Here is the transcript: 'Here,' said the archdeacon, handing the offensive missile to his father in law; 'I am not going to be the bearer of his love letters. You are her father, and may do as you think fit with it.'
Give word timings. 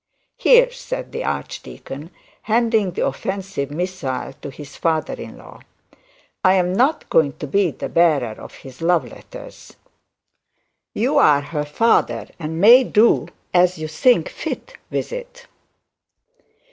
'Here,' 0.35 0.71
said 0.71 1.11
the 1.11 1.23
archdeacon, 1.23 2.09
handing 2.41 2.93
the 2.93 3.05
offensive 3.05 3.69
missile 3.69 4.33
to 4.41 4.49
his 4.49 4.75
father 4.75 5.13
in 5.13 5.37
law; 5.37 5.59
'I 6.43 6.53
am 6.55 6.73
not 6.73 7.07
going 7.11 7.33
to 7.33 7.45
be 7.45 7.69
the 7.69 7.87
bearer 7.87 8.41
of 8.41 8.55
his 8.55 8.81
love 8.81 9.07
letters. 9.07 9.73
You 10.95 11.19
are 11.19 11.41
her 11.41 11.65
father, 11.65 12.27
and 12.39 12.59
may 12.59 12.83
do 12.83 13.27
as 13.53 13.77
you 13.77 13.87
think 13.87 14.29
fit 14.29 14.75
with 14.89 15.13
it.' 15.13 15.45